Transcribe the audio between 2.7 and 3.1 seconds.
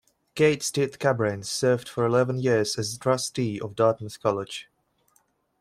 as a